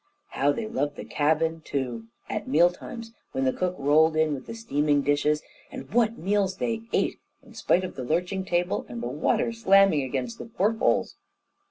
How 0.29 0.51
they 0.51 0.65
loved 0.67 0.95
the 0.95 1.05
cabin, 1.05 1.61
too, 1.63 2.07
at 2.27 2.47
meal 2.47 2.71
times, 2.71 3.11
when 3.33 3.43
the 3.43 3.53
cook 3.53 3.75
rolled 3.77 4.15
in 4.15 4.33
with 4.33 4.47
the 4.47 4.55
steaming 4.55 5.03
dishes, 5.03 5.43
and 5.71 5.91
what 5.93 6.17
meals 6.17 6.57
they 6.57 6.81
ate, 6.91 7.19
in 7.43 7.53
spite 7.53 7.83
of 7.83 7.95
the 7.95 8.03
lurching 8.03 8.43
table 8.43 8.83
and 8.89 9.03
the 9.03 9.07
water 9.07 9.53
slamming 9.53 10.01
against 10.01 10.39
the 10.39 10.45
port 10.45 10.79
holes! 10.79 11.17